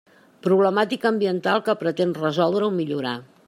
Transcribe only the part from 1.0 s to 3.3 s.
ambiental que pretén resoldre o millorar.